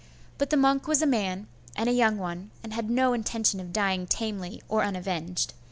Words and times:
But 0.39 0.49
the 0.49 0.57
monk 0.57 0.87
was 0.87 1.03
a 1.03 1.05
man, 1.05 1.45
and 1.75 1.87
a 1.87 1.91
young 1.93 2.17
one, 2.17 2.49
and 2.63 2.73
had 2.73 2.89
no 2.89 3.13
intention 3.13 3.59
of 3.59 3.71
dying 3.71 4.07
tamely 4.07 4.59
or 4.67 4.83
unavenged. 4.83 5.53